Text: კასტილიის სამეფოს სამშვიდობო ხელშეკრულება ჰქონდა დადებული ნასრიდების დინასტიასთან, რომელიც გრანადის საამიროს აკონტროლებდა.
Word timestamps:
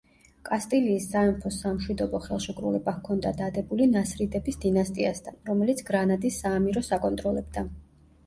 კასტილიის 0.47 1.03
სამეფოს 1.09 1.57
სამშვიდობო 1.63 2.21
ხელშეკრულება 2.23 2.93
ჰქონდა 2.95 3.33
დადებული 3.41 3.87
ნასრიდების 3.91 4.57
დინასტიასთან, 4.63 5.37
რომელიც 5.51 5.83
გრანადის 5.91 6.39
საამიროს 6.45 6.93
აკონტროლებდა. 6.99 7.65